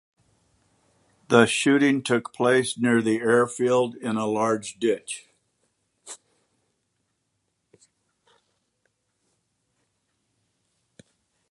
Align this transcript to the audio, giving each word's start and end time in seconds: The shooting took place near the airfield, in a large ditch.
The 1.27 1.45
shooting 1.45 2.01
took 2.01 2.33
place 2.33 2.75
near 2.75 3.03
the 3.03 3.19
airfield, 3.19 3.93
in 3.97 4.15
a 4.17 4.25
large 4.25 4.79
ditch. 4.79 5.27